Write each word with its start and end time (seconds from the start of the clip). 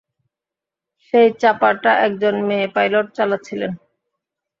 সেই 1.05 1.27
চপারটা 1.41 1.91
একজন 2.05 2.35
মেয়ে 2.47 2.67
পাইলট 2.75 3.07
চালাচ্ছিল। 3.17 3.61